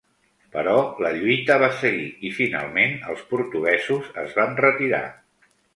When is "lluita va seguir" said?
1.17-2.09